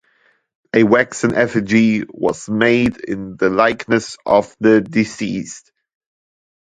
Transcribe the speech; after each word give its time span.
A 0.73 0.81
waxen 0.81 1.35
effigy 1.35 2.05
was 2.09 2.49
made 2.49 2.97
in 3.01 3.37
the 3.37 3.51
likeness 3.51 4.17
of 4.25 4.55
the 4.59 4.81
deceased. 4.81 5.71